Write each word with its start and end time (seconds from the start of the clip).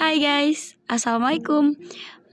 Hai 0.00 0.16
guys, 0.16 0.80
Assalamualaikum. 0.88 1.76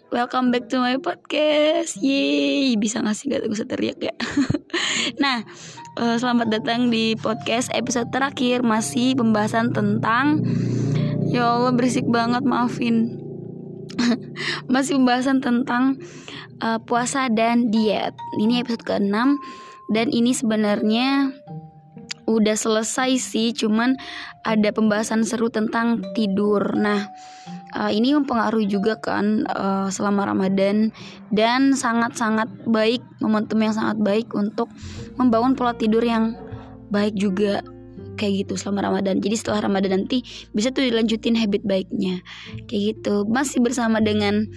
Welcome 0.08 0.56
back 0.56 0.72
to 0.72 0.80
my 0.80 1.04
podcast. 1.04 2.00
Yeay, 2.00 2.80
bisa 2.80 3.04
ngasih 3.04 3.28
gak 3.28 3.44
usah 3.44 3.68
teriak 3.68 4.00
ya 4.00 4.16
Nah, 5.24 5.44
uh, 6.00 6.16
selamat 6.16 6.48
datang 6.48 6.88
di 6.88 7.20
podcast 7.20 7.68
episode 7.76 8.08
terakhir. 8.08 8.64
Masih 8.64 9.20
pembahasan 9.20 9.76
tentang 9.76 10.48
Ya 11.28 11.44
Allah 11.44 11.76
berisik 11.76 12.08
banget, 12.08 12.48
maafin. 12.48 13.20
Masih 14.72 14.96
pembahasan 14.96 15.44
tentang 15.44 16.00
uh, 16.64 16.80
puasa 16.80 17.28
dan 17.28 17.68
diet. 17.68 18.16
Ini 18.40 18.64
episode 18.64 18.88
ke-6 18.88 19.12
Dan 19.92 20.08
ini 20.16 20.32
sebenarnya 20.32 21.36
udah 22.32 22.56
selesai 22.56 23.20
sih, 23.20 23.52
cuman 23.52 24.00
ada 24.48 24.72
pembahasan 24.72 25.28
seru 25.28 25.52
tentang 25.52 26.16
tidur. 26.16 26.64
Nah, 26.80 27.12
uh, 27.78 27.92
ini 27.94 28.18
mempengaruhi 28.18 28.66
juga 28.66 28.98
kan 28.98 29.46
uh, 29.46 29.88
selama 29.94 30.26
Ramadan 30.34 30.90
dan 31.30 31.78
sangat-sangat 31.78 32.50
baik 32.66 33.06
momentum 33.22 33.62
yang 33.62 33.78
sangat 33.78 34.02
baik 34.02 34.34
untuk 34.34 34.68
membangun 35.22 35.54
pola 35.54 35.78
tidur 35.78 36.02
yang 36.02 36.34
baik 36.90 37.14
juga 37.14 37.62
kayak 38.18 38.50
gitu 38.50 38.54
selama 38.58 38.90
Ramadan. 38.90 39.22
Jadi 39.22 39.36
setelah 39.38 39.70
Ramadan 39.70 40.04
nanti 40.04 40.26
bisa 40.52 40.74
tuh 40.74 40.90
dilanjutin 40.90 41.38
habit 41.38 41.62
baiknya. 41.64 42.26
Kayak 42.66 42.98
gitu. 42.98 43.30
Masih 43.30 43.62
bersama 43.62 44.02
dengan 44.02 44.50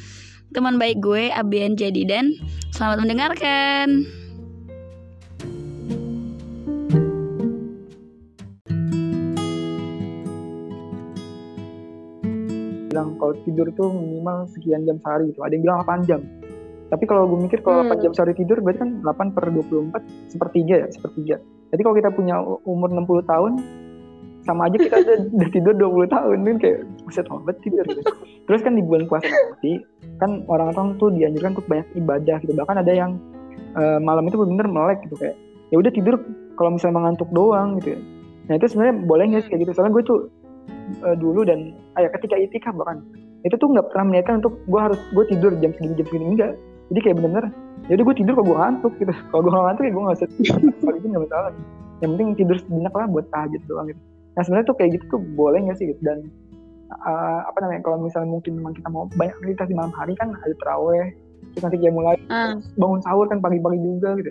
teman 0.51 0.81
baik 0.81 0.99
gue 1.05 1.29
Abian 1.31 1.77
Jadi 1.77 2.09
dan 2.09 2.33
selamat 2.73 3.05
mendengarkan. 3.05 4.20
Bilang 13.01 13.17
kalau 13.17 13.33
tidur 13.49 13.67
tuh 13.73 13.89
minimal 13.89 14.45
sekian 14.53 14.85
jam 14.85 15.01
sehari 15.01 15.33
gitu. 15.33 15.41
Ada 15.41 15.57
yang 15.57 15.65
bilang 15.65 15.79
8 15.89 16.05
jam. 16.05 16.21
Tapi 16.93 17.05
kalau 17.09 17.25
gue 17.33 17.39
mikir 17.49 17.65
kalau 17.65 17.81
hmm. 17.81 17.97
8 17.97 18.05
jam 18.05 18.13
sehari 18.13 18.37
tidur 18.37 18.61
berarti 18.61 18.85
kan 18.85 18.91
8 19.01 19.33
per 19.33 19.45
24 19.49 20.29
sepertiga 20.29 20.75
ya 20.85 20.89
sepertiga. 20.93 21.37
Jadi 21.73 21.81
kalau 21.81 21.97
kita 21.97 22.11
punya 22.13 22.37
umur 22.69 22.93
60 22.93 23.25
tahun 23.25 23.53
sama 24.45 24.69
aja 24.69 24.77
kita 24.77 24.97
udah 25.01 25.51
tidur 25.57 25.75
20 25.77 26.13
tahun 26.13 26.39
kan 26.45 26.57
kayak 26.61 26.79
buset 27.05 27.27
banget 27.29 27.57
tidur 27.61 27.85
gitu. 27.85 28.03
terus 28.49 28.61
kan 28.65 28.73
di 28.73 28.83
bulan 28.83 29.05
puasa 29.05 29.29
nanti 29.29 29.85
kan 30.17 30.43
orang-orang 30.49 30.97
tuh 30.97 31.13
dianjurkan 31.13 31.57
untuk 31.57 31.69
banyak 31.71 31.89
ibadah 31.97 32.37
gitu. 32.45 32.53
Bahkan 32.53 32.77
ada 32.85 32.93
yang 32.93 33.17
uh, 33.81 33.97
malam 34.03 34.29
itu 34.29 34.37
benar-benar 34.37 34.69
melek 34.69 34.99
gitu 35.09 35.17
kayak 35.17 35.37
ya 35.71 35.77
udah 35.79 35.93
tidur 35.95 36.19
kalau 36.59 36.77
misalnya 36.77 37.01
mengantuk 37.01 37.31
doang 37.33 37.79
gitu 37.81 37.97
ya. 37.97 38.01
Nah 38.51 38.55
itu 38.59 38.67
sebenarnya 38.67 38.95
boleh 39.07 39.25
nggak 39.31 39.43
sih 39.47 39.51
kayak 39.55 39.63
gitu? 39.63 39.73
Soalnya 39.79 39.95
gue 39.95 40.03
tuh 40.03 40.21
uh, 41.03 41.17
dulu 41.17 41.47
dan 41.47 41.75
ayah 41.99 42.11
ketika 42.15 42.35
itikaf 42.39 42.75
bahkan 42.75 43.03
itu 43.47 43.57
tuh 43.57 43.69
nggak 43.73 43.89
pernah 43.93 44.05
meniatkan 44.13 44.45
untuk 44.45 44.61
gue 44.69 44.81
harus 44.81 45.01
gue 45.17 45.25
tidur 45.33 45.53
jam 45.65 45.73
segini 45.77 45.95
jam 45.97 46.07
segini 46.13 46.27
enggak. 46.37 46.53
Jadi 46.91 47.01
kayak 47.07 47.17
bener-bener 47.23 47.47
jadi 47.89 48.01
gue 48.05 48.15
tidur 48.15 48.33
kalau 48.37 48.47
gue 48.53 48.59
ngantuk 48.61 48.93
gitu. 49.01 49.13
Kalau 49.33 49.43
gue 49.43 49.53
ngantuk 49.53 49.85
ya 49.89 49.91
gue 49.91 50.03
nggak 50.05 50.17
usah 50.19 50.29
kalau 50.85 50.97
itu 50.97 51.07
nggak 51.09 51.23
masalah. 51.25 51.51
Yang 52.01 52.11
penting 52.17 52.29
tidur 52.37 52.57
sejenak 52.61 52.95
lah 52.97 53.07
buat 53.09 53.27
tahajud 53.33 53.63
doang 53.65 53.87
gitu. 53.89 54.01
Nah 54.37 54.43
sebenarnya 54.45 54.67
tuh 54.69 54.77
kayak 54.77 54.91
gitu 54.97 55.05
tuh 55.17 55.21
boleh 55.35 55.59
nggak 55.65 55.77
sih 55.81 55.87
gitu? 55.89 56.01
Dan 56.05 56.19
uh, 56.93 57.41
apa 57.49 57.59
namanya 57.65 57.81
kalau 57.87 57.97
misalnya 58.05 58.29
mungkin 58.29 58.53
memang 58.61 58.73
kita 58.77 58.89
mau 58.93 59.09
banyak 59.17 59.35
aktivitas 59.41 59.67
di 59.71 59.77
malam 59.77 59.93
hari 59.97 60.13
kan 60.19 60.35
ada 60.37 60.55
teraweh 60.61 61.09
terus 61.51 61.63
nanti 61.67 61.79
dia 61.81 61.91
mulai 61.91 62.15
uh. 62.31 62.61
bangun 62.79 63.01
sahur 63.03 63.27
kan 63.27 63.41
pagi-pagi 63.41 63.81
juga 63.81 64.09
gitu. 64.21 64.31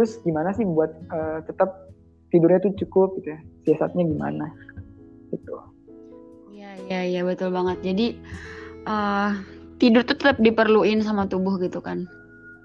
Terus 0.00 0.10
gimana 0.24 0.50
sih 0.56 0.64
buat 0.64 0.90
uh, 1.12 1.44
tetap 1.44 1.92
tidurnya 2.32 2.64
tuh 2.64 2.72
cukup 2.80 3.20
gitu 3.20 3.36
ya? 3.36 3.40
Siasatnya 3.68 4.08
gimana 4.08 4.48
Iya 6.90 7.02
iya 7.06 7.20
betul 7.22 7.54
banget. 7.54 7.78
Jadi 7.86 8.06
uh, 8.90 9.38
tidur 9.78 10.02
tuh 10.02 10.18
tetap 10.18 10.42
diperluin 10.42 11.06
sama 11.06 11.30
tubuh 11.30 11.54
gitu 11.62 11.78
kan. 11.78 12.10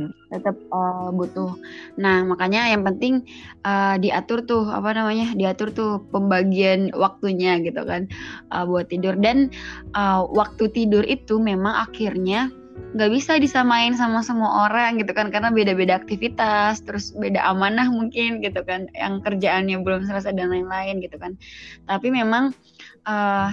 Hmm. 0.02 0.12
Tetap 0.34 0.58
uh, 0.74 1.13
butuh. 1.13 1.53
Nah 2.02 2.25
makanya 2.25 2.74
yang 2.74 2.81
penting 2.81 3.22
uh, 3.62 4.02
diatur 4.02 4.41
tuh 4.44 4.66
apa 4.68 4.97
namanya 4.97 5.38
diatur 5.38 5.69
tuh 5.69 6.02
pembagian 6.09 6.90
waktunya 6.97 7.62
gitu 7.62 7.85
kan 7.85 8.09
uh, 8.50 8.66
buat 8.66 8.90
tidur 8.90 9.14
dan 9.22 9.53
uh, 9.94 10.25
waktu 10.25 10.74
tidur 10.74 11.06
itu 11.06 11.38
memang 11.38 11.85
akhirnya 11.85 12.50
nggak 12.75 13.12
bisa 13.12 13.40
disamain 13.40 13.96
sama 13.96 14.19
semua 14.19 14.68
orang 14.68 15.00
gitu 15.00 15.16
kan 15.16 15.31
karena 15.31 15.47
beda-beda 15.47 15.96
aktivitas 15.96 16.84
terus 16.84 17.16
beda 17.16 17.40
amanah 17.47 17.88
mungkin 17.88 18.44
gitu 18.44 18.68
kan 18.68 18.91
yang 18.91 19.24
kerjaannya 19.24 19.80
belum 19.80 20.03
selesai 20.03 20.35
dan 20.35 20.52
lain-lain 20.52 21.00
gitu 21.00 21.16
kan 21.16 21.40
tapi 21.88 22.12
memang 22.12 22.52
uh, 23.08 23.52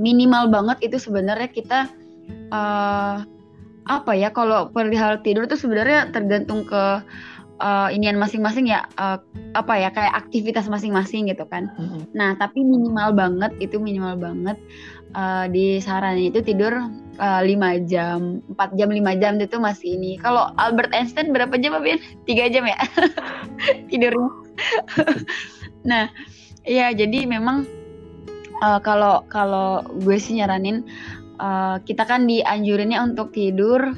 minimal 0.00 0.48
banget 0.48 0.90
itu 0.90 0.96
sebenarnya 0.96 1.52
kita 1.52 1.92
uh, 2.48 3.22
apa 3.84 4.12
ya 4.16 4.32
kalau 4.32 4.72
perihal 4.72 5.20
tidur 5.20 5.44
itu 5.44 5.60
sebenarnya 5.60 6.08
tergantung 6.14 6.64
ke 6.64 7.04
uh, 7.60 7.88
inian 7.92 8.16
masing-masing 8.16 8.72
ya 8.72 8.88
uh, 8.96 9.20
apa 9.52 9.74
ya 9.76 9.88
kayak 9.92 10.26
aktivitas 10.26 10.66
masing-masing 10.66 11.28
gitu 11.28 11.44
kan. 11.46 11.68
Mm-hmm. 11.76 12.02
Nah 12.16 12.34
tapi 12.40 12.64
minimal 12.64 13.12
banget 13.12 13.52
itu 13.60 13.76
minimal 13.76 14.16
banget 14.16 14.56
uh, 15.14 15.46
di 15.46 15.78
saran 15.78 16.16
itu 16.16 16.40
tidur 16.40 16.72
uh, 17.20 17.42
5 17.44 17.90
jam, 17.90 18.40
4 18.56 18.78
jam 18.80 18.88
5 18.88 19.20
jam 19.20 19.32
itu 19.36 19.56
masih 19.60 19.88
ini. 20.00 20.16
Kalau 20.18 20.50
Albert 20.56 20.96
Einstein 20.96 21.30
berapa 21.30 21.52
jam 21.60 21.76
Abin? 21.76 22.00
3 22.24 22.54
jam 22.54 22.64
ya 22.64 22.78
tidurnya. 23.92 24.30
nah 25.90 26.12
ya 26.68 26.92
jadi 26.92 27.24
memang 27.24 27.79
uh, 28.60 28.80
kalau 28.80 29.24
kalau 29.28 29.84
gue 30.04 30.16
sih 30.20 30.38
nyaranin 30.38 30.84
uh, 31.40 31.80
kita 31.82 32.04
kan 32.04 32.28
dianjurinnya 32.28 33.00
untuk 33.00 33.32
tidur 33.32 33.96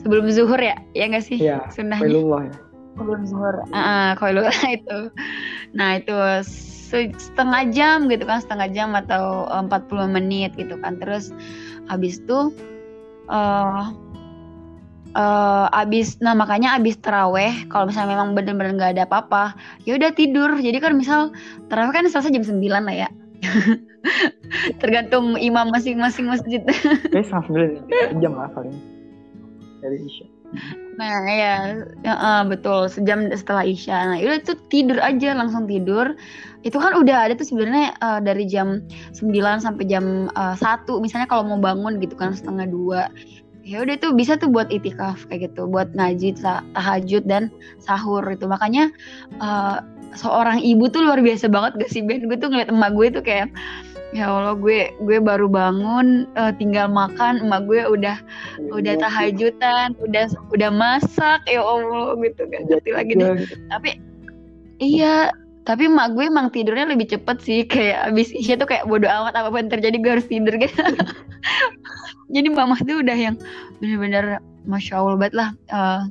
sebelum 0.00 0.30
zuhur 0.30 0.58
ya 0.60 0.78
ya 0.94 1.04
nggak 1.10 1.24
sih? 1.24 1.38
Ya, 1.40 1.66
sunnahnya. 1.74 2.08
ya. 2.08 2.54
sebelum 2.94 3.20
zuhur. 3.26 3.54
Uh, 3.74 4.14
koilullah 4.16 4.54
itu. 4.78 5.10
Nah 5.74 5.98
itu 5.98 6.14
setengah 7.18 7.74
jam 7.74 8.06
gitu 8.06 8.22
kan 8.22 8.38
setengah 8.38 8.70
jam 8.70 8.94
atau 8.94 9.50
40 9.50 10.14
menit 10.14 10.54
gitu 10.54 10.78
kan. 10.78 11.02
Terus 11.02 11.34
habis 11.90 12.22
itu 12.22 12.54
uh, 13.26 13.90
uh, 15.18 15.66
abis 15.74 16.22
nah 16.22 16.38
makanya 16.38 16.78
abis 16.78 16.94
teraweh 17.02 17.66
kalau 17.66 17.90
misalnya 17.90 18.14
memang 18.14 18.38
bener-bener 18.38 18.78
nggak 18.78 18.92
ada 18.94 19.04
apa-apa 19.10 19.58
ya 19.82 19.98
udah 19.98 20.14
tidur. 20.14 20.54
Jadi 20.54 20.78
kan 20.78 20.94
misal 20.94 21.34
teraweh 21.66 21.90
kan 21.90 22.06
selesai 22.06 22.30
jam 22.30 22.46
9 22.46 22.62
lah 22.62 22.94
ya 22.94 23.10
Tergantung 24.82 25.36
imam 25.40 25.70
masing-masing 25.72 26.28
masjid. 26.28 26.60
Kayak 27.10 27.28
sambil 27.28 27.80
jam 28.20 28.32
lah 28.36 28.48
paling 28.52 28.74
dari 29.80 30.00
Isya. 30.00 30.26
Nah 30.94 31.26
ya, 31.26 31.54
ya 32.06 32.14
uh, 32.14 32.42
betul 32.46 32.86
sejam 32.86 33.26
setelah 33.34 33.66
Isya. 33.66 34.14
Nah 34.14 34.16
udah 34.22 34.38
itu 34.38 34.54
tidur 34.70 34.98
aja 35.02 35.34
langsung 35.34 35.66
tidur. 35.66 36.14
Itu 36.64 36.80
kan 36.80 36.96
udah 36.96 37.28
ada 37.28 37.32
tuh 37.36 37.44
sebenarnya 37.44 37.92
uh, 38.00 38.20
dari 38.24 38.48
jam 38.48 38.80
9 39.12 39.28
sampai 39.60 39.84
jam 39.84 40.32
uh, 40.32 40.56
1 40.56 40.88
misalnya 41.02 41.28
kalau 41.28 41.44
mau 41.44 41.60
bangun 41.60 42.00
gitu 42.00 42.16
kan 42.16 42.32
setengah 42.32 42.64
dua 42.64 43.12
ya 43.64 43.80
udah 43.80 43.96
itu 43.96 44.12
bisa 44.12 44.36
tuh 44.36 44.52
buat 44.52 44.68
itikaf 44.68 45.24
kayak 45.32 45.50
gitu 45.50 45.64
buat 45.64 45.88
ngaji 45.96 46.36
tahajud 46.36 47.24
dan 47.24 47.48
sahur 47.80 48.20
itu 48.28 48.44
makanya 48.44 48.92
uh, 49.40 49.80
seorang 50.14 50.60
ibu 50.60 50.86
tuh 50.92 51.02
luar 51.02 51.24
biasa 51.24 51.48
banget 51.48 51.80
gak 51.80 51.90
sih 51.90 52.04
Ben 52.04 52.28
gue 52.28 52.36
tuh 52.36 52.52
ngeliat 52.52 52.68
emak 52.68 52.92
gue 52.92 53.06
tuh 53.18 53.24
kayak 53.24 53.48
ya 54.14 54.30
Allah 54.30 54.54
gue 54.54 54.94
gue 55.02 55.18
baru 55.18 55.50
bangun 55.50 56.30
uh, 56.38 56.54
tinggal 56.54 56.86
makan 56.86 57.42
emak 57.42 57.66
gue 57.66 57.82
udah 57.82 58.16
udah 58.70 58.94
tahajudan 59.02 59.98
udah 59.98 60.30
udah 60.54 60.70
masak 60.70 61.42
ya 61.50 61.58
Allah 61.58 62.14
gitu 62.22 62.46
gak 62.46 62.62
ngerti 62.70 62.90
lagi 62.94 63.12
deh 63.18 63.34
tapi 63.74 63.90
iya 64.78 65.34
tapi 65.64 65.88
emak 65.88 66.14
gue 66.14 66.30
emang 66.30 66.52
tidurnya 66.52 66.94
lebih 66.94 67.10
cepet 67.10 67.36
sih 67.42 67.60
kayak 67.66 68.12
abis 68.12 68.30
isya 68.36 68.54
tuh 68.54 68.70
kayak 68.70 68.86
bodo 68.86 69.08
amat 69.08 69.34
apa 69.34 69.48
pun 69.48 69.66
terjadi 69.72 69.96
gue 69.96 70.12
harus 70.20 70.28
tidur 70.28 70.54
gitu. 70.60 70.76
Jadi 72.34 72.48
mama 72.52 72.76
tuh 72.84 73.00
udah 73.00 73.16
yang 73.16 73.36
bener-bener 73.80 74.44
masya 74.68 75.00
Allah 75.00 75.16
banget 75.16 75.34
lah 75.40 75.48
uh, 75.72 76.04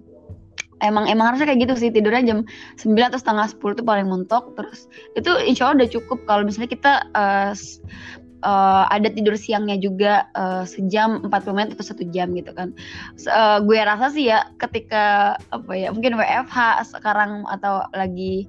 emang 0.84 1.08
emang 1.08 1.34
harusnya 1.34 1.48
kayak 1.48 1.66
gitu 1.66 1.74
sih 1.80 1.90
tidurnya 1.90 2.24
jam 2.28 2.40
9 2.78 3.10
atau 3.10 3.20
setengah 3.20 3.48
10 3.56 3.80
tuh 3.80 3.86
paling 3.88 4.08
mentok. 4.08 4.54
Terus 4.60 4.92
itu 5.16 5.32
insya 5.48 5.72
Allah 5.72 5.84
udah 5.84 5.90
cukup. 5.90 6.20
Kalau 6.28 6.44
misalnya 6.44 6.70
kita 6.76 6.94
uh, 7.16 7.56
uh, 8.44 8.84
ada 8.92 9.08
tidur 9.10 9.40
siangnya 9.40 9.80
juga 9.80 10.28
uh, 10.36 10.68
sejam 10.68 11.24
40 11.26 11.56
menit 11.56 11.70
atau 11.74 11.86
satu 11.88 12.04
jam 12.12 12.36
gitu 12.36 12.52
kan. 12.52 12.76
Uh, 13.26 13.64
gue 13.64 13.80
rasa 13.80 14.12
sih 14.12 14.30
ya 14.30 14.52
ketika 14.60 15.40
apa 15.50 15.72
ya 15.74 15.90
mungkin 15.96 16.20
WFH 16.20 16.92
sekarang 16.94 17.48
atau 17.48 17.88
lagi 17.96 18.46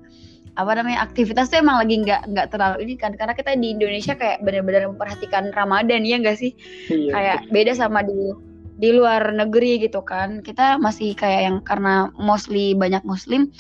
apa 0.54 0.70
namanya 0.78 1.02
aktivitas 1.02 1.50
tuh 1.50 1.58
emang 1.58 1.82
lagi 1.82 1.98
nggak 2.02 2.30
nggak 2.30 2.46
terlalu 2.50 2.76
ini 2.90 2.94
kan. 2.98 3.14
Karena 3.14 3.34
kita 3.34 3.54
di 3.54 3.74
Indonesia 3.74 4.14
kayak 4.18 4.42
benar-benar 4.42 4.90
memperhatikan 4.90 5.54
Ramadan 5.54 6.02
ya 6.02 6.18
enggak 6.18 6.38
sih? 6.38 6.52
Iya, 6.90 7.10
kayak 7.14 7.38
beda 7.50 7.72
sama 7.74 8.02
di 8.06 8.34
di 8.78 8.90
luar 8.94 9.30
negeri 9.30 9.82
gitu 9.82 10.02
kan. 10.02 10.42
Kita 10.42 10.78
masih 10.78 11.14
kayak 11.14 11.40
yang 11.46 11.56
karena 11.62 12.10
mostly 12.18 12.74
banyak 12.74 13.02
muslim 13.06 13.50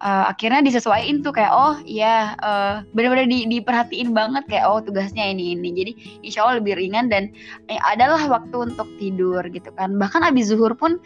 uh, 0.00 0.24
akhirnya 0.32 0.64
disesuaikan 0.64 1.20
tuh 1.20 1.32
kayak 1.32 1.52
oh 1.52 1.76
iya 1.84 2.34
uh, 2.40 2.82
benar-benar 2.96 3.28
di, 3.28 3.46
diperhatiin 3.48 4.16
banget 4.16 4.44
kayak 4.48 4.66
oh 4.66 4.80
tugasnya 4.80 5.24
ini 5.28 5.54
ini. 5.54 5.68
Jadi 5.72 5.92
insya 6.24 6.44
Allah 6.44 6.60
lebih 6.60 6.76
ringan 6.80 7.12
dan 7.12 7.30
eh, 7.68 7.80
adalah 7.88 8.20
waktu 8.28 8.72
untuk 8.72 8.88
tidur 8.96 9.44
gitu 9.48 9.70
kan. 9.76 9.96
Bahkan 9.96 10.26
abis 10.26 10.52
zuhur 10.52 10.74
pun 10.74 10.98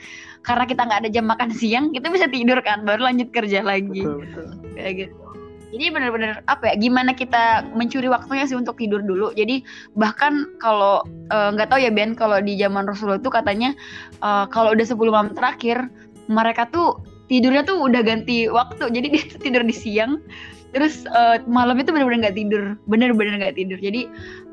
karena 0.47 0.65
kita 0.65 0.87
nggak 0.87 1.01
ada 1.07 1.11
jam 1.11 1.27
makan 1.27 1.51
siang 1.53 1.91
kita 1.91 2.13
bisa 2.13 2.27
tidur 2.31 2.61
kan 2.63 2.83
baru 2.87 3.11
lanjut 3.13 3.31
kerja 3.35 3.63
lagi. 3.63 4.03
Betul, 4.03 4.23
betul. 4.25 4.47
kayak 4.75 4.95
gitu 5.07 5.25
jadi 5.75 5.91
benar-benar 5.91 6.47
apa 6.47 6.71
ya 6.71 6.75
gimana 6.79 7.11
kita 7.11 7.67
mencuri 7.75 8.07
waktunya 8.07 8.47
sih 8.47 8.55
untuk 8.55 8.79
tidur 8.79 9.03
dulu. 9.03 9.35
Jadi 9.35 9.67
bahkan 9.99 10.47
kalau 10.63 11.03
eh, 11.35 11.49
nggak 11.51 11.67
uh, 11.67 11.71
tahu 11.75 11.81
ya 11.83 11.91
Ben 11.91 12.15
kalau 12.15 12.39
di 12.39 12.55
zaman 12.55 12.87
Rasulullah 12.87 13.19
itu 13.19 13.27
katanya 13.27 13.75
uh, 14.23 14.47
kalau 14.47 14.71
udah 14.71 14.87
10 14.87 14.95
malam 15.11 15.35
terakhir 15.35 15.91
mereka 16.31 16.71
tuh 16.71 17.03
tidurnya 17.27 17.67
tuh 17.67 17.83
udah 17.83 18.07
ganti 18.07 18.47
waktu. 18.47 18.87
Jadi 18.87 19.07
dia 19.19 19.25
tidur 19.43 19.67
di 19.67 19.75
siang 19.75 20.23
terus 20.71 21.03
uh, 21.11 21.43
malam 21.51 21.75
itu 21.83 21.91
benar-benar 21.91 22.31
nggak 22.31 22.39
tidur. 22.39 22.79
Benar-benar 22.87 23.43
nggak 23.43 23.59
tidur. 23.59 23.79
Jadi 23.83 24.07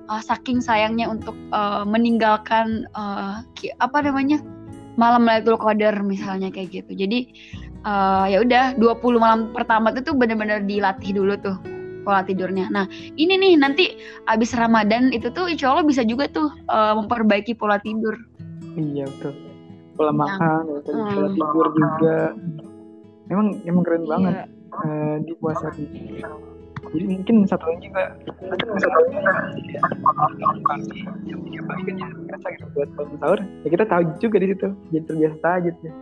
uh, 0.10 0.22
saking 0.26 0.58
sayangnya 0.58 1.06
untuk 1.06 1.38
uh, 1.54 1.86
meninggalkan 1.86 2.90
uh, 2.98 3.46
apa 3.78 3.98
namanya 4.02 4.42
malam 4.98 5.22
Lailatul 5.22 5.62
Qadar 5.62 6.02
misalnya 6.02 6.50
kayak 6.50 6.82
gitu. 6.82 6.98
Jadi 6.98 7.20
uh, 7.86 8.26
ya 8.30 8.42
udah 8.42 8.66
20 8.78 9.22
malam 9.22 9.40
pertama 9.54 9.94
itu 9.94 10.02
tuh 10.06 10.16
bener-bener 10.18 10.64
dilatih 10.66 11.16
dulu 11.18 11.34
tuh 11.40 11.58
pola 12.02 12.26
tidurnya. 12.26 12.68
Nah 12.74 12.90
ini 13.18 13.38
nih 13.38 13.54
nanti 13.62 13.94
abis 14.26 14.58
Ramadan 14.58 15.14
itu 15.14 15.30
tuh 15.30 15.46
insya 15.48 15.72
Allah 15.74 15.86
bisa 15.86 16.02
juga 16.02 16.26
tuh 16.30 16.50
uh, 16.70 16.98
memperbaiki 16.98 17.54
pola 17.54 17.78
tidur. 17.82 18.18
Iya 18.78 19.06
betul. 19.06 19.34
Pola 19.96 20.10
ya. 20.10 20.18
makan, 20.18 20.62
ya, 20.66 20.80
hmm. 20.82 21.10
pola 21.14 21.30
tidur 21.30 21.66
juga. 21.78 22.18
Emang 23.32 23.48
emang 23.64 23.84
keren 23.86 24.04
iya. 24.04 24.10
banget 24.10 24.36
uh, 24.82 25.16
di 25.24 25.34
puasa 25.40 25.70
ini. 25.78 26.26
Jadi 26.92 27.06
mungkin 27.08 27.36
satu 27.48 27.72
lagi 27.72 27.88
juga 27.88 28.04
mungkin 28.42 28.68
satu 28.82 28.98
lagi 29.00 29.14
juga 29.16 29.32
pagi 31.70 31.82
kan 31.88 31.96
ya 31.96 32.50
gitu 32.58 32.66
buat 32.74 32.90
bangun 32.98 33.18
sahur. 33.22 33.40
Ya 33.64 33.70
kita 33.70 33.86
tahu 33.86 34.02
juga 34.18 34.38
di 34.42 34.48
situ. 34.52 34.68
Jadi 34.92 35.04
terbiasa 35.08 35.38
tahajud 35.40 35.76
ya. 35.86 35.94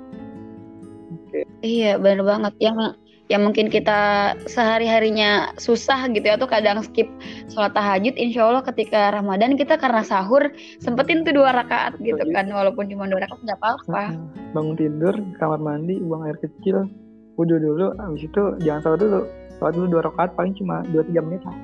Iya 1.59 1.99
benar 1.99 2.23
banget. 2.23 2.53
Yang 2.63 2.99
yang 3.29 3.45
mungkin 3.45 3.69
kita 3.69 4.33
sehari 4.49 4.89
harinya 4.89 5.53
susah 5.61 6.09
gitu 6.09 6.25
ya 6.25 6.33
tuh 6.41 6.49
kadang 6.49 6.81
skip 6.81 7.05
sholat 7.53 7.77
tahajud 7.77 8.17
insya 8.17 8.49
Allah 8.49 8.65
ketika 8.65 9.13
Ramadan 9.13 9.53
kita 9.53 9.77
karena 9.77 10.01
sahur 10.01 10.49
sempetin 10.81 11.21
tuh 11.21 11.37
dua 11.37 11.53
rakaat 11.53 12.01
gitu 12.01 12.17
kan 12.33 12.49
walaupun 12.49 12.89
cuma 12.89 13.05
dua 13.05 13.21
rakaat 13.21 13.41
nggak 13.45 13.59
apa-apa. 13.61 14.17
Bangun 14.57 14.75
tidur 14.81 15.13
kamar 15.37 15.61
mandi 15.61 16.01
buang 16.01 16.25
air 16.25 16.41
kecil 16.41 16.89
wudhu 17.37 17.61
dulu 17.61 17.93
habis 18.01 18.25
itu 18.25 18.43
jangan 18.65 18.81
sahur 18.81 18.97
dulu. 18.97 19.21
Sholat 19.61 19.73
dulu 19.77 19.85
dua 19.93 20.01
rakaat 20.09 20.33
paling 20.33 20.57
cuma 20.57 20.81
dua 20.89 21.05
tiga 21.05 21.21
menit 21.21 21.45
lah. 21.45 21.57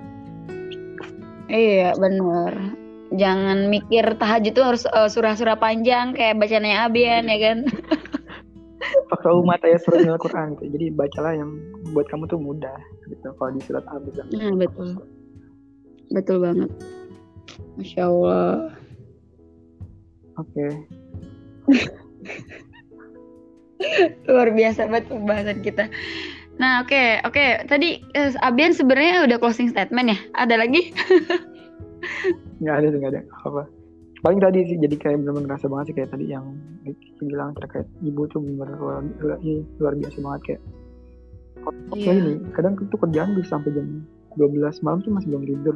Iya 1.50 1.98
benar 1.98 2.86
jangan 3.14 3.70
mikir 3.70 4.18
tahajud 4.18 4.54
tuh 4.58 4.66
harus 4.66 4.84
uh, 4.90 5.06
surah-surah 5.06 5.62
panjang 5.62 6.18
kayak 6.18 6.42
bacanya 6.42 6.90
Abian 6.90 7.30
ya 7.30 7.38
kan 7.38 7.58
fakta 9.16 9.32
umat 9.32 9.64
ya 9.64 9.80
surat 9.80 10.04
Al-Quran 10.04 10.60
gitu. 10.60 10.76
Jadi 10.76 10.86
bacalah 10.92 11.34
yang 11.34 11.56
buat 11.96 12.06
kamu 12.12 12.28
tuh 12.28 12.40
mudah 12.40 12.76
gitu 13.08 13.32
kalau 13.40 13.52
di 13.56 13.62
surat 13.64 13.88
Al-Baqarah. 13.88 14.28
Nah, 14.36 14.54
betul. 14.60 14.90
Betul 16.12 16.38
banget. 16.44 16.70
Masya 17.80 18.04
Allah. 18.12 18.76
Oke. 20.36 20.52
Okay. 20.52 20.72
Luar 24.28 24.50
biasa 24.52 24.92
banget 24.92 25.06
pembahasan 25.08 25.60
kita. 25.64 25.88
Nah, 26.56 26.84
oke, 26.84 26.92
okay, 26.92 27.20
oke. 27.24 27.36
Okay. 27.36 27.50
Tadi 27.68 27.90
eh, 28.16 28.32
Abian 28.44 28.72
sebenarnya 28.72 29.28
udah 29.28 29.38
closing 29.40 29.68
statement 29.72 30.16
ya. 30.16 30.18
Ada 30.36 30.56
lagi? 30.60 30.92
nggak 32.64 32.76
ada, 32.80 32.88
nggak 32.92 33.12
ada. 33.12 33.22
Apa? 33.44 33.64
Paling 34.26 34.42
tadi 34.42 34.66
sih 34.66 34.82
jadi 34.82 34.96
kayak 34.98 35.22
benar-benar 35.22 35.54
ngerasa 35.54 35.70
banget 35.70 35.86
sih 35.94 35.96
kayak 36.02 36.10
tadi 36.10 36.26
yang 36.34 36.58
bilang 37.22 37.54
terkait 37.54 37.86
ibu 38.02 38.26
tuh 38.26 38.42
benar 38.42 38.74
luar, 38.74 39.06
luar 39.78 39.94
biasa 39.94 40.18
banget 40.18 40.42
kayak 40.42 40.62
yeah. 41.94 42.18
ini 42.18 42.34
kadang 42.58 42.74
tuh 42.74 42.98
kerjaan 42.98 43.38
bisa 43.38 43.54
sampai 43.54 43.70
jam 43.78 44.02
12 44.34 44.82
malam 44.82 45.00
tuh 45.06 45.14
masih 45.14 45.30
belum 45.30 45.46
tidur 45.46 45.76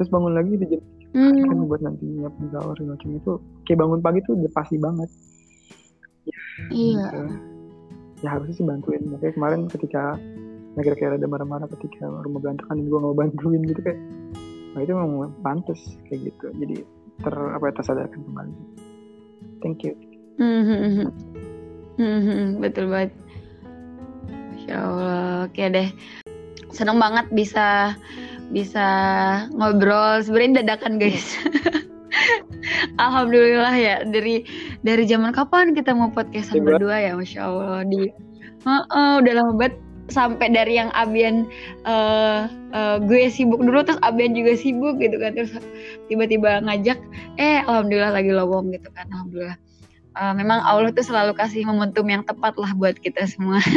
terus 0.00 0.08
bangun 0.08 0.32
lagi 0.32 0.56
itu 0.56 0.64
jam 0.72 0.80
mm. 1.12 1.44
kan 1.52 1.56
buat 1.68 1.80
nanti 1.84 2.04
nyiapin 2.08 2.48
sahur 2.48 2.76
macam 2.80 3.10
itu 3.12 3.32
kayak 3.68 3.78
bangun 3.84 4.00
pagi 4.00 4.18
tuh 4.24 4.32
udah 4.40 4.52
pasti 4.56 4.76
banget 4.80 5.10
iya 6.72 6.96
yeah. 6.96 7.12
gitu. 7.12 7.20
ya 8.24 8.28
harusnya 8.40 8.54
sih 8.56 8.64
bantuin 8.64 9.04
makanya 9.04 9.32
kemarin 9.36 9.60
ketika 9.68 10.16
nah 10.72 10.80
kira-kira 10.80 11.20
ada 11.20 11.28
marah-marah 11.28 11.68
ketika 11.76 12.08
rumah 12.08 12.40
berantakan 12.40 12.88
gue 12.88 12.98
nggak 13.04 13.16
bantuin 13.20 13.60
gitu 13.68 13.80
kayak 13.84 14.00
nah 14.72 14.80
itu 14.80 14.92
memang 14.96 15.32
pantas 15.44 15.80
kayak 16.08 16.32
gitu 16.32 16.52
jadi 16.56 16.84
ter 17.20 17.34
apa 17.34 17.64
ya, 17.68 17.72
tersadarkan 17.76 18.20
kembali. 18.26 18.54
Thank 19.64 19.84
you. 19.84 19.94
Mm-hmm. 20.36 21.08
Mm-hmm. 21.96 22.44
betul 22.62 22.92
banget. 22.92 23.12
Masya 24.52 24.74
Allah. 24.76 25.48
Oke 25.48 25.64
deh. 25.72 25.88
Seneng 26.74 27.00
banget 27.00 27.26
bisa 27.32 27.96
bisa 28.52 28.86
ngobrol. 29.56 30.20
Sebenarnya 30.20 30.64
dadakan 30.64 31.00
guys. 31.00 31.38
Alhamdulillah 33.04 33.74
ya. 33.76 33.96
Dari 34.04 34.44
dari 34.84 35.04
zaman 35.08 35.32
kapan 35.32 35.72
kita 35.72 35.96
mau 35.96 36.12
podcastan 36.12 36.62
berdua 36.62 37.00
ya? 37.00 37.12
Masya 37.16 37.40
Allah. 37.46 37.80
Di 37.88 38.12
uh, 38.66 38.84
uh, 38.92 39.12
udah 39.22 39.32
lama 39.32 39.52
banget 39.56 39.85
sampai 40.08 40.54
dari 40.54 40.78
yang 40.78 40.90
Abian 40.94 41.50
uh, 41.82 42.46
uh, 42.70 42.96
gue 43.02 43.26
sibuk 43.26 43.58
dulu 43.58 43.82
terus 43.82 43.98
Abian 44.06 44.32
juga 44.34 44.54
sibuk 44.54 45.02
gitu 45.02 45.18
kan 45.18 45.34
terus 45.34 45.52
tiba-tiba 46.06 46.62
ngajak 46.62 46.98
eh 47.42 47.62
alhamdulillah 47.66 48.14
lagi 48.14 48.30
lowong 48.30 48.70
gitu 48.70 48.88
kan 48.94 49.06
alhamdulillah 49.10 49.58
uh, 50.18 50.34
memang 50.34 50.62
Allah 50.62 50.94
tuh 50.94 51.02
selalu 51.02 51.34
kasih 51.34 51.66
momentum 51.66 52.06
yang 52.06 52.22
tepat 52.22 52.54
lah 52.54 52.70
buat 52.78 52.98
kita 53.02 53.26
semua 53.26 53.58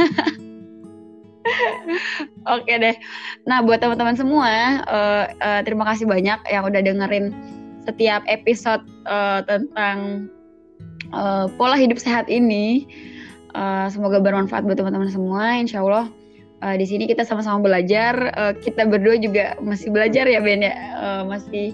Oke 2.46 2.74
deh. 2.78 2.96
Nah 3.50 3.64
buat 3.66 3.82
teman-teman 3.82 4.14
semua, 4.14 4.84
uh, 4.86 5.26
uh, 5.40 5.62
terima 5.66 5.88
kasih 5.88 6.06
banyak 6.06 6.40
yang 6.50 6.64
udah 6.68 6.82
dengerin 6.82 7.34
setiap 7.88 8.22
episode 8.30 8.84
uh, 9.10 9.42
tentang 9.46 10.30
uh, 11.10 11.50
pola 11.58 11.80
hidup 11.80 11.98
sehat 11.98 12.30
ini. 12.30 12.86
Uh, 13.58 13.90
semoga 13.90 14.22
bermanfaat 14.22 14.62
buat 14.62 14.78
teman-teman 14.78 15.10
semua. 15.10 15.58
Insya 15.58 15.82
Allah 15.82 16.06
uh, 16.64 16.76
di 16.76 16.86
sini 16.86 17.08
kita 17.08 17.24
sama-sama 17.24 17.64
belajar. 17.64 18.32
Uh, 18.36 18.54
kita 18.58 18.88
berdua 18.88 19.20
juga 19.20 19.56
masih 19.64 19.92
belajar 19.92 20.26
ya 20.28 20.40
Ben 20.44 20.64
ya, 20.64 20.76
uh, 21.00 21.24
masih 21.28 21.74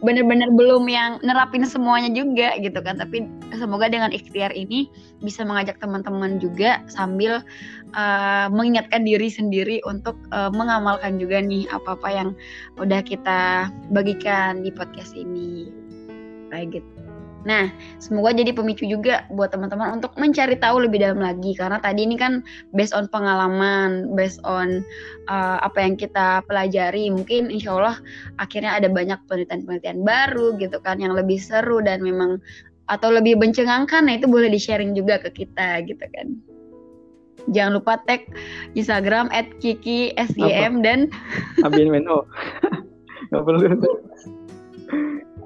benar-benar 0.00 0.48
belum 0.56 0.88
yang 0.88 1.20
nerapin 1.20 1.60
semuanya 1.66 2.08
juga 2.12 2.56
gitu 2.56 2.80
kan. 2.80 2.96
Tapi 2.96 3.28
semoga 3.56 3.90
dengan 3.92 4.10
ikhtiar 4.10 4.52
ini 4.56 4.88
bisa 5.20 5.44
mengajak 5.44 5.76
teman-teman 5.78 6.40
juga 6.40 6.80
sambil 6.88 7.44
uh, 7.92 8.46
mengingatkan 8.48 9.04
diri 9.04 9.28
sendiri 9.28 9.84
untuk 9.84 10.16
uh, 10.32 10.48
mengamalkan 10.48 11.20
juga 11.20 11.44
nih 11.44 11.68
apa-apa 11.68 12.08
yang 12.08 12.28
udah 12.80 13.00
kita 13.04 13.68
bagikan 13.92 14.64
di 14.64 14.72
podcast 14.72 15.12
ini. 15.12 15.68
Kayak 16.50 16.80
gitu. 16.82 17.09
Nah, 17.48 17.72
semoga 17.96 18.36
jadi 18.36 18.52
pemicu 18.52 18.84
juga 18.84 19.24
buat 19.32 19.48
teman-teman 19.48 19.96
untuk 19.96 20.12
mencari 20.20 20.60
tahu 20.60 20.84
lebih 20.84 21.00
dalam 21.00 21.24
lagi 21.24 21.56
karena 21.56 21.80
tadi 21.80 22.04
ini 22.04 22.20
kan 22.20 22.44
based 22.76 22.92
on 22.92 23.08
pengalaman, 23.08 24.12
based 24.12 24.44
on 24.44 24.84
uh, 25.32 25.56
apa 25.64 25.80
yang 25.80 25.94
kita 25.96 26.44
pelajari. 26.44 27.08
Mungkin 27.08 27.48
insya 27.48 27.72
Allah 27.80 27.96
akhirnya 28.36 28.76
ada 28.76 28.92
banyak 28.92 29.16
penelitian-penelitian 29.24 30.04
baru 30.04 30.60
gitu 30.60 30.76
kan 30.84 31.00
yang 31.00 31.16
lebih 31.16 31.40
seru 31.40 31.80
dan 31.80 32.04
memang 32.04 32.36
atau 32.92 33.08
lebih 33.08 33.40
mencengangkan. 33.40 34.04
Nah, 34.04 34.20
itu 34.20 34.28
boleh 34.28 34.52
di-sharing 34.52 34.92
juga 34.92 35.16
ke 35.24 35.32
kita 35.32 35.80
gitu 35.88 36.04
kan. 36.12 36.36
Jangan 37.48 37.80
lupa 37.80 37.96
tag 38.04 38.28
Instagram 38.76 39.32
@kiki_sym 39.64 40.84
dan 40.84 41.08
Abin 41.64 41.88
Meno. 41.88 42.28
Gak 43.32 43.42
perlu. 43.48 43.80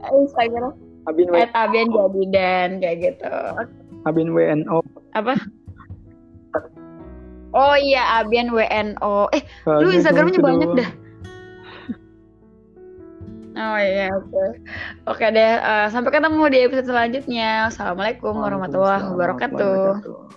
Instagram 0.05 0.75
Abin 1.05 1.29
W. 1.29 1.37
Abin 1.53 1.87
jadi 1.93 2.23
dan 2.33 2.69
kayak 2.81 2.97
gitu. 3.01 3.37
Abin 4.09 4.33
WNO. 4.33 4.81
Apa? 5.13 5.37
Oh 7.55 7.77
iya 7.79 8.19
Abian 8.19 8.51
WNO. 8.51 9.31
Eh, 9.31 9.43
Soalnya 9.63 9.83
lu 9.87 9.89
Instagramnya 9.95 10.41
banyak 10.43 10.71
dah. 10.75 10.91
Oh 13.55 13.79
iya, 13.79 14.11
oke. 14.11 14.27
Okay. 14.35 14.49
Oke 15.07 15.25
deh, 15.31 15.53
uh, 15.63 15.87
sampai 15.87 16.11
ketemu 16.11 16.43
di 16.51 16.59
episode 16.67 16.91
selanjutnya. 16.91 17.71
Assalamualaikum 17.71 18.35
warahmatullahi 18.35 19.07
wabarakatuh. 19.15 20.35